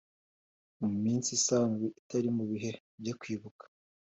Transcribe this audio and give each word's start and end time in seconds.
Mu 0.79 0.89
minsi 1.03 1.29
isanzwe 1.39 1.85
itari 1.99 2.29
mu 2.37 2.43
bihe 2.51 2.71
byo 3.01 3.13
Kwibuka, 3.19 3.63